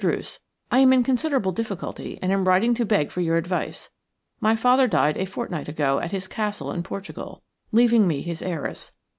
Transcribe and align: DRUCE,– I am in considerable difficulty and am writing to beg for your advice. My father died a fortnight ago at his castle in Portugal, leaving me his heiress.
DRUCE,– 0.03 0.39
I 0.71 0.79
am 0.79 0.91
in 0.93 1.03
considerable 1.03 1.51
difficulty 1.51 2.17
and 2.23 2.31
am 2.31 2.45
writing 2.45 2.73
to 2.73 2.85
beg 2.85 3.11
for 3.11 3.21
your 3.21 3.37
advice. 3.37 3.91
My 4.39 4.55
father 4.55 4.87
died 4.87 5.15
a 5.15 5.25
fortnight 5.25 5.67
ago 5.69 5.99
at 5.99 6.11
his 6.11 6.27
castle 6.27 6.71
in 6.71 6.81
Portugal, 6.81 7.43
leaving 7.71 8.07
me 8.07 8.23
his 8.23 8.41
heiress. 8.41 8.93